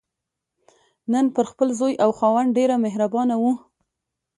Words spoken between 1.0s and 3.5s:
نن پر خپل زوی او خاوند ډېره مهربانه